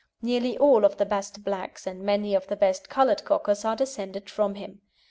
Nearly 0.19 0.57
all 0.57 0.83
of 0.83 0.97
the 0.97 1.05
best 1.05 1.43
blacks, 1.43 1.85
and 1.85 2.01
many 2.01 2.33
of 2.33 2.47
the 2.47 2.55
best 2.55 2.89
coloured 2.89 3.23
Cockers, 3.23 3.63
are 3.63 3.75
descended 3.75 4.31
from 4.31 4.55
him. 4.55 4.81